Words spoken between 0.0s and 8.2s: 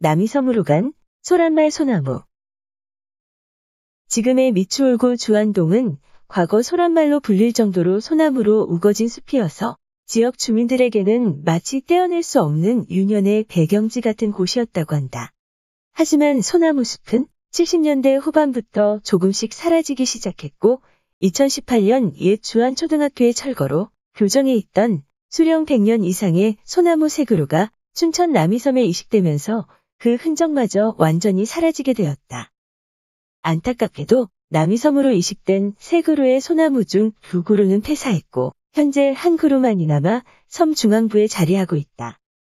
남이섬으로 간 소란말 소나무. 지금의 미추홀구 주안동은 과거 소란말로 불릴 정도로